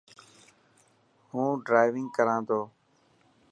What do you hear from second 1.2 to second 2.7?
هون ڊرائونگ ڪران ٿو.